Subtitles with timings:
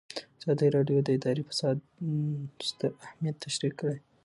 [0.39, 1.77] ازادي راډیو د اداري فساد
[2.69, 3.97] ستر اهميت تشریح کړی.